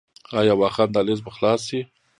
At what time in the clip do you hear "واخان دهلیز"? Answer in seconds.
0.61-1.19